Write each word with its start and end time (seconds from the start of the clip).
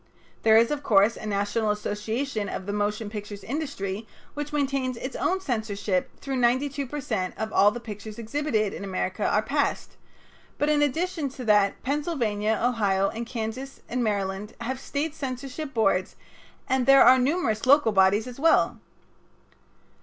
There 0.41 0.57
is, 0.57 0.71
of 0.71 0.81
course, 0.81 1.15
a 1.15 1.27
National 1.27 1.69
Association 1.69 2.49
of 2.49 2.65
the 2.65 2.73
Motion 2.73 3.07
Picture 3.07 3.37
Industry 3.43 4.07
which 4.33 4.51
maintains 4.51 4.97
its 4.97 5.15
own 5.15 5.41
censorship 5.41 6.09
through 6.19 6.37
which 6.37 6.41
92 6.41 6.87
per 6.87 6.99
cent 6.99 7.37
of 7.37 7.53
all 7.53 7.69
the 7.69 7.79
pictures 7.79 8.17
exhibited 8.17 8.73
in 8.73 8.83
America 8.83 9.23
are 9.23 9.43
passed, 9.43 9.97
but 10.57 10.69
in 10.69 10.81
addition 10.81 11.29
to 11.29 11.45
that 11.45 11.83
Pennsylvania, 11.83 12.59
Ohio, 12.63 13.11
Kansas, 13.27 13.81
and 13.87 14.03
Maryland 14.03 14.55
have 14.59 14.79
State 14.79 15.13
censorship 15.13 15.71
boards, 15.71 16.15
and 16.67 16.87
there 16.87 17.03
are 17.03 17.19
numerous 17.19 17.67
local 17.67 17.91
bodies 17.91 18.25
as 18.25 18.39
well. 18.39 18.79